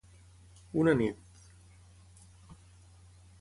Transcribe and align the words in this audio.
Una 0.83 0.95
nit... 1.01 1.21